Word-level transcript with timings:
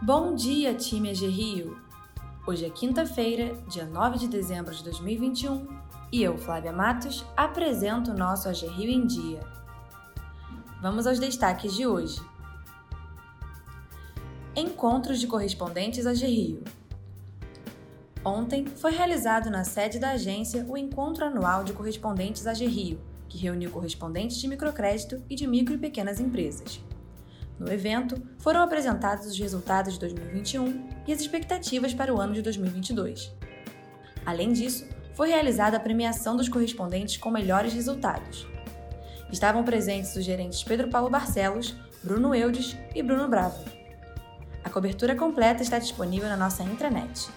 Bom 0.00 0.36
dia, 0.36 0.74
time 0.74 1.10
AG 1.10 1.26
Rio! 1.26 1.76
Hoje 2.46 2.64
é 2.64 2.70
quinta-feira, 2.70 3.56
dia 3.68 3.84
9 3.84 4.20
de 4.20 4.28
dezembro 4.28 4.72
de 4.72 4.84
2021, 4.84 5.66
e 6.12 6.22
eu, 6.22 6.38
Flávia 6.38 6.70
Matos, 6.72 7.26
apresento 7.36 8.12
o 8.12 8.16
nosso 8.16 8.48
AG 8.48 8.64
Rio 8.68 8.88
em 8.88 9.04
Dia. 9.04 9.40
Vamos 10.80 11.04
aos 11.04 11.18
destaques 11.18 11.74
de 11.74 11.84
hoje. 11.84 12.22
Encontros 14.54 15.18
de 15.18 15.26
correspondentes 15.26 16.06
AG 16.06 16.24
Rio. 16.24 16.62
Ontem 18.24 18.66
foi 18.66 18.92
realizado 18.92 19.50
na 19.50 19.64
sede 19.64 19.98
da 19.98 20.10
agência 20.10 20.64
o 20.68 20.76
encontro 20.76 21.24
anual 21.24 21.64
de 21.64 21.72
correspondentes 21.72 22.46
AG 22.46 22.64
Rio, 22.66 23.00
que 23.28 23.36
reuniu 23.36 23.72
correspondentes 23.72 24.36
de 24.36 24.46
microcrédito 24.46 25.20
e 25.28 25.34
de 25.34 25.48
micro 25.48 25.74
e 25.74 25.78
pequenas 25.78 26.20
empresas. 26.20 26.80
No 27.58 27.72
evento, 27.72 28.20
foram 28.38 28.62
apresentados 28.62 29.26
os 29.26 29.38
resultados 29.38 29.94
de 29.94 30.00
2021 30.00 30.88
e 31.06 31.12
as 31.12 31.20
expectativas 31.20 31.92
para 31.92 32.14
o 32.14 32.20
ano 32.20 32.32
de 32.32 32.42
2022. 32.42 33.32
Além 34.24 34.52
disso, 34.52 34.86
foi 35.14 35.30
realizada 35.30 35.76
a 35.76 35.80
premiação 35.80 36.36
dos 36.36 36.48
correspondentes 36.48 37.16
com 37.16 37.30
melhores 37.30 37.72
resultados. 37.72 38.46
Estavam 39.32 39.64
presentes 39.64 40.14
os 40.14 40.24
gerentes 40.24 40.62
Pedro 40.62 40.88
Paulo 40.88 41.10
Barcelos, 41.10 41.74
Bruno 42.02 42.34
Eudes 42.34 42.76
e 42.94 43.02
Bruno 43.02 43.28
Bravo. 43.28 43.64
A 44.62 44.70
cobertura 44.70 45.16
completa 45.16 45.62
está 45.62 45.78
disponível 45.78 46.28
na 46.28 46.36
nossa 46.36 46.62
intranet. 46.62 47.28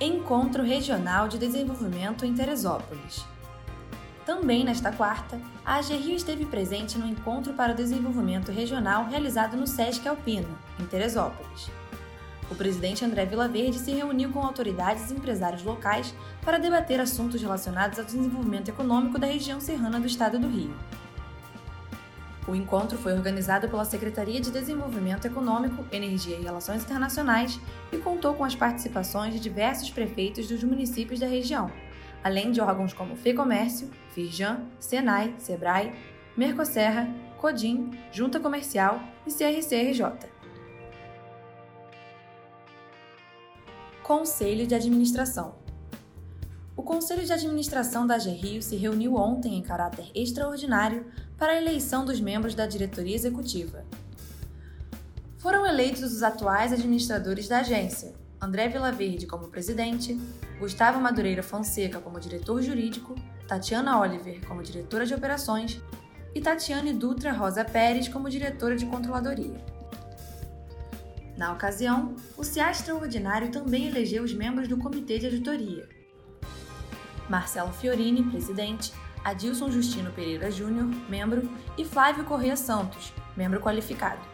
Encontro 0.00 0.62
Regional 0.62 1.28
de 1.28 1.38
Desenvolvimento 1.38 2.24
em 2.24 2.34
Teresópolis. 2.34 3.24
Também 4.26 4.64
nesta 4.64 4.90
quarta, 4.90 5.38
a 5.64 5.76
AG 5.76 5.94
Rio 5.96 6.16
esteve 6.16 6.46
presente 6.46 6.96
no 6.96 7.06
Encontro 7.06 7.52
para 7.52 7.72
o 7.72 7.76
Desenvolvimento 7.76 8.50
Regional 8.50 9.04
realizado 9.04 9.54
no 9.54 9.66
SESC 9.66 10.08
Alpina, 10.08 10.48
em 10.80 10.86
Teresópolis. 10.86 11.70
O 12.50 12.54
presidente 12.54 13.04
André 13.04 13.26
Vilaverde 13.26 13.78
se 13.78 13.90
reuniu 13.92 14.30
com 14.30 14.40
autoridades 14.40 15.10
e 15.10 15.14
empresários 15.14 15.62
locais 15.62 16.14
para 16.42 16.58
debater 16.58 17.00
assuntos 17.00 17.40
relacionados 17.40 17.98
ao 17.98 18.04
desenvolvimento 18.04 18.68
econômico 18.68 19.18
da 19.18 19.26
região 19.26 19.60
serrana 19.60 20.00
do 20.00 20.06
estado 20.06 20.38
do 20.38 20.48
Rio. 20.48 20.74
O 22.46 22.54
encontro 22.54 22.98
foi 22.98 23.14
organizado 23.14 23.68
pela 23.68 23.86
Secretaria 23.86 24.40
de 24.40 24.50
Desenvolvimento 24.50 25.26
Econômico, 25.26 25.84
Energia 25.90 26.36
e 26.36 26.42
Relações 26.42 26.82
Internacionais 26.82 27.58
e 27.90 27.96
contou 27.96 28.34
com 28.34 28.44
as 28.44 28.54
participações 28.54 29.32
de 29.32 29.40
diversos 29.40 29.88
prefeitos 29.90 30.48
dos 30.48 30.62
municípios 30.62 31.20
da 31.20 31.26
região, 31.26 31.70
além 32.24 32.50
de 32.50 32.60
órgãos 32.60 32.94
como 32.94 33.14
FEComércio, 33.14 33.90
Firjan, 34.14 34.62
Senai, 34.80 35.34
Sebrae, 35.38 35.92
Mercoserra, 36.34 37.06
Codim, 37.36 37.90
Junta 38.10 38.40
Comercial 38.40 38.98
e 39.26 39.30
CRCRJ. 39.30 40.32
Conselho 44.02 44.66
de 44.66 44.74
Administração 44.74 45.56
O 46.74 46.82
Conselho 46.82 47.24
de 47.24 47.32
Administração 47.32 48.06
da 48.06 48.16
Rio 48.16 48.62
se 48.62 48.76
reuniu 48.76 49.16
ontem 49.16 49.56
em 49.56 49.62
caráter 49.62 50.10
extraordinário 50.14 51.06
para 51.36 51.52
a 51.52 51.56
eleição 51.56 52.06
dos 52.06 52.20
membros 52.20 52.54
da 52.54 52.66
diretoria 52.66 53.14
executiva. 53.14 53.84
Foram 55.38 55.66
eleitos 55.66 56.02
os 56.02 56.22
atuais 56.22 56.72
administradores 56.72 57.48
da 57.48 57.58
agência, 57.58 58.14
André 58.44 58.68
Vilaverde 58.68 59.26
como 59.26 59.48
presidente, 59.48 60.20
Gustavo 60.58 61.00
Madureira 61.00 61.42
Fonseca 61.42 61.98
como 61.98 62.20
diretor 62.20 62.60
jurídico, 62.62 63.14
Tatiana 63.48 63.98
Oliver 63.98 64.44
como 64.46 64.62
diretora 64.62 65.06
de 65.06 65.14
operações 65.14 65.80
e 66.34 66.40
Tatiane 66.40 66.92
Dutra 66.92 67.32
Rosa 67.32 67.64
Pérez 67.64 68.06
como 68.06 68.28
diretora 68.28 68.76
de 68.76 68.84
controladoria. 68.84 69.64
Na 71.38 71.52
ocasião, 71.52 72.14
o 72.36 72.44
CIA 72.44 72.70
Extraordinário 72.70 73.50
também 73.50 73.86
elegeu 73.86 74.22
os 74.22 74.34
membros 74.34 74.68
do 74.68 74.76
Comitê 74.76 75.18
de 75.18 75.26
Auditoria. 75.26 75.88
Marcelo 77.28 77.72
Fiorini, 77.72 78.22
presidente, 78.22 78.92
Adilson 79.24 79.70
Justino 79.70 80.12
Pereira 80.12 80.50
Júnior, 80.50 80.86
membro, 81.08 81.50
e 81.78 81.84
Flávio 81.84 82.24
Correia 82.24 82.56
Santos, 82.56 83.12
membro 83.34 83.58
qualificado. 83.58 84.33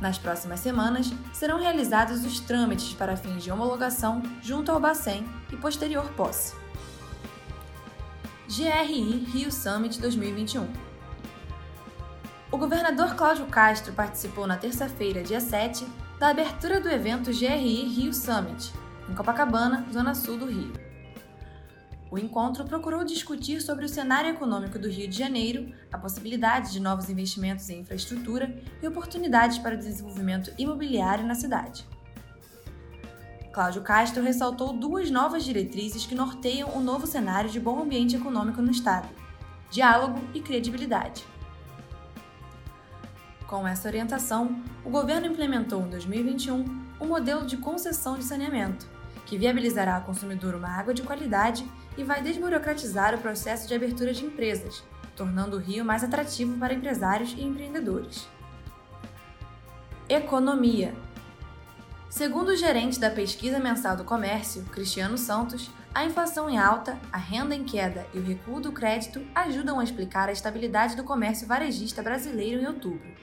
Nas 0.00 0.18
próximas 0.18 0.60
semanas, 0.60 1.10
serão 1.32 1.58
realizados 1.58 2.24
os 2.24 2.38
trâmites 2.40 2.92
para 2.92 3.16
fins 3.16 3.42
de 3.42 3.50
homologação 3.50 4.22
junto 4.42 4.70
ao 4.70 4.78
Bacen 4.78 5.26
e 5.50 5.56
posterior 5.56 6.04
posse. 6.12 6.54
GRI 8.48 9.26
Rio 9.32 9.50
Summit 9.50 10.00
2021 10.00 10.68
O 12.52 12.56
governador 12.56 13.14
Cláudio 13.16 13.46
Castro 13.46 13.92
participou 13.92 14.46
na 14.46 14.56
terça-feira, 14.56 15.22
dia 15.22 15.40
7, 15.40 15.86
da 16.18 16.28
abertura 16.28 16.80
do 16.80 16.88
evento 16.88 17.32
GRI 17.32 17.86
Rio 17.86 18.12
Summit, 18.12 18.72
em 19.08 19.14
Copacabana, 19.14 19.84
zona 19.92 20.14
sul 20.14 20.36
do 20.36 20.46
Rio. 20.46 20.85
O 22.10 22.18
encontro 22.18 22.64
procurou 22.64 23.04
discutir 23.04 23.60
sobre 23.60 23.84
o 23.84 23.88
cenário 23.88 24.30
econômico 24.30 24.78
do 24.78 24.88
Rio 24.88 25.08
de 25.08 25.18
Janeiro, 25.18 25.74
a 25.92 25.98
possibilidade 25.98 26.72
de 26.72 26.78
novos 26.78 27.10
investimentos 27.10 27.68
em 27.68 27.80
infraestrutura 27.80 28.62
e 28.80 28.86
oportunidades 28.86 29.58
para 29.58 29.74
o 29.74 29.78
desenvolvimento 29.78 30.52
imobiliário 30.56 31.26
na 31.26 31.34
cidade. 31.34 31.84
Cláudio 33.52 33.82
Castro 33.82 34.22
ressaltou 34.22 34.72
duas 34.72 35.10
novas 35.10 35.42
diretrizes 35.42 36.06
que 36.06 36.14
norteiam 36.14 36.76
o 36.76 36.80
novo 36.80 37.06
cenário 37.06 37.50
de 37.50 37.58
bom 37.58 37.82
ambiente 37.82 38.14
econômico 38.14 38.62
no 38.62 38.70
Estado: 38.70 39.08
diálogo 39.70 40.20
e 40.32 40.40
credibilidade. 40.40 41.24
Com 43.48 43.66
essa 43.66 43.88
orientação, 43.88 44.62
o 44.84 44.90
governo 44.90 45.26
implementou 45.26 45.82
em 45.82 45.90
2021 45.90 46.86
o 47.00 47.04
um 47.04 47.08
modelo 47.08 47.46
de 47.46 47.56
concessão 47.56 48.18
de 48.18 48.24
saneamento, 48.24 48.86
que 49.26 49.36
viabilizará 49.36 49.96
ao 49.96 50.02
consumidor 50.02 50.54
uma 50.54 50.70
água 50.70 50.94
de 50.94 51.02
qualidade 51.02 51.68
e 51.98 52.04
vai 52.04 52.22
desburocratizar 52.22 53.14
o 53.14 53.18
processo 53.18 53.66
de 53.68 53.74
abertura 53.74 54.12
de 54.12 54.24
empresas, 54.24 54.82
tornando 55.14 55.56
o 55.56 55.60
Rio 55.60 55.84
mais 55.84 56.02
atrativo 56.04 56.56
para 56.56 56.72
empresários 56.72 57.34
e 57.36 57.42
empreendedores. 57.42 58.28
Economia. 60.08 60.94
Segundo 62.08 62.50
o 62.50 62.56
gerente 62.56 63.00
da 63.00 63.10
Pesquisa 63.10 63.58
Mensal 63.58 63.96
do 63.96 64.04
Comércio, 64.04 64.62
Cristiano 64.66 65.18
Santos, 65.18 65.68
a 65.92 66.04
inflação 66.04 66.48
em 66.48 66.58
alta, 66.58 66.96
a 67.10 67.18
renda 67.18 67.54
em 67.54 67.64
queda 67.64 68.06
e 68.14 68.18
o 68.18 68.22
recuo 68.22 68.60
do 68.60 68.70
crédito 68.70 69.20
ajudam 69.34 69.80
a 69.80 69.84
explicar 69.84 70.28
a 70.28 70.32
estabilidade 70.32 70.94
do 70.94 71.02
comércio 71.02 71.46
varejista 71.46 72.02
brasileiro 72.02 72.60
em 72.60 72.66
outubro. 72.66 73.14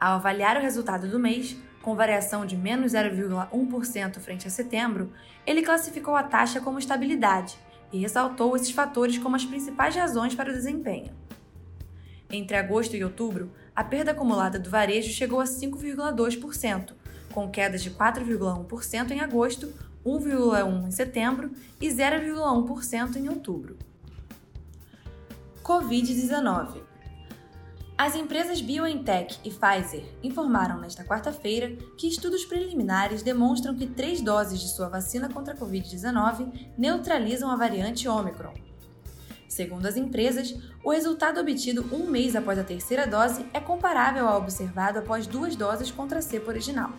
Ao 0.00 0.14
avaliar 0.14 0.56
o 0.56 0.60
resultado 0.60 1.08
do 1.08 1.18
mês, 1.18 1.56
com 1.82 1.94
variação 1.94 2.44
de 2.44 2.56
menos 2.56 2.92
0,1% 2.92 4.18
frente 4.18 4.46
a 4.46 4.50
setembro, 4.50 5.12
ele 5.46 5.62
classificou 5.62 6.14
a 6.14 6.22
taxa 6.22 6.60
como 6.60 6.78
estabilidade 6.78 7.56
e 7.92 7.98
ressaltou 7.98 8.54
esses 8.54 8.70
fatores 8.70 9.18
como 9.18 9.36
as 9.36 9.44
principais 9.44 9.94
razões 9.96 10.34
para 10.34 10.50
o 10.50 10.54
desempenho. 10.54 11.12
Entre 12.30 12.56
agosto 12.56 12.94
e 12.94 13.02
outubro, 13.02 13.50
a 13.74 13.82
perda 13.82 14.12
acumulada 14.12 14.58
do 14.58 14.70
varejo 14.70 15.10
chegou 15.10 15.40
a 15.40 15.44
5,2%, 15.44 16.92
com 17.32 17.50
quedas 17.50 17.82
de 17.82 17.90
4,1% 17.90 19.10
em 19.10 19.20
agosto, 19.20 19.72
1,1% 20.04 20.86
em 20.86 20.90
setembro 20.90 21.50
e 21.80 21.88
0,1% 21.88 23.16
em 23.16 23.28
outubro. 23.28 23.76
Covid-19 25.62 26.89
as 28.00 28.16
empresas 28.16 28.62
BioNTech 28.62 29.38
e 29.44 29.50
Pfizer 29.50 30.02
informaram 30.22 30.80
nesta 30.80 31.04
quarta-feira 31.04 31.76
que 31.98 32.08
estudos 32.08 32.46
preliminares 32.46 33.22
demonstram 33.22 33.74
que 33.74 33.86
três 33.86 34.22
doses 34.22 34.58
de 34.58 34.68
sua 34.68 34.88
vacina 34.88 35.28
contra 35.28 35.52
a 35.52 35.56
Covid-19 35.58 36.70
neutralizam 36.78 37.50
a 37.50 37.56
variante 37.56 38.08
Omicron. 38.08 38.54
Segundo 39.46 39.84
as 39.84 39.98
empresas, 39.98 40.56
o 40.82 40.90
resultado 40.90 41.40
obtido 41.40 41.94
um 41.94 42.10
mês 42.10 42.34
após 42.34 42.58
a 42.58 42.64
terceira 42.64 43.06
dose 43.06 43.44
é 43.52 43.60
comparável 43.60 44.26
ao 44.26 44.38
observado 44.38 45.00
após 45.00 45.26
duas 45.26 45.54
doses 45.54 45.90
contra 45.90 46.20
a 46.20 46.22
cepa 46.22 46.48
original. 46.48 46.92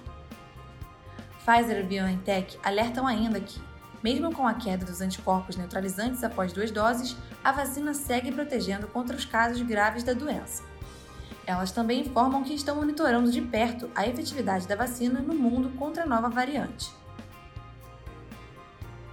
Pfizer 1.44 1.80
e 1.80 1.84
BioNTech 1.84 2.60
alertam 2.62 3.08
ainda 3.08 3.40
que, 3.40 3.60
mesmo 4.04 4.32
com 4.36 4.48
a 4.48 4.54
queda 4.54 4.86
dos 4.86 5.02
anticorpos 5.02 5.56
neutralizantes 5.56 6.24
após 6.24 6.54
duas 6.54 6.70
doses, 6.70 7.18
a 7.44 7.52
vacina 7.52 7.92
segue 7.96 8.32
protegendo 8.32 8.86
contra 8.86 9.18
os 9.18 9.26
casos 9.26 9.64
graves 9.64 10.04
da 10.04 10.14
doença. 10.14 10.70
Elas 11.46 11.72
também 11.72 12.02
informam 12.02 12.44
que 12.44 12.54
estão 12.54 12.76
monitorando 12.76 13.32
de 13.32 13.42
perto 13.42 13.90
a 13.96 14.08
efetividade 14.08 14.68
da 14.68 14.76
vacina 14.76 15.20
no 15.20 15.34
mundo 15.34 15.70
contra 15.78 16.04
a 16.04 16.06
nova 16.08 16.30
variante. 16.30 16.92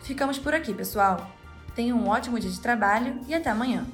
Ficamos 0.03 0.39
por 0.39 0.55
aqui, 0.55 0.73
pessoal. 0.73 1.31
Tenham 1.75 1.99
um 1.99 2.09
ótimo 2.09 2.39
dia 2.39 2.51
de 2.51 2.61
trabalho 2.61 3.21
e 3.27 3.35
até 3.35 3.51
amanhã! 3.51 3.87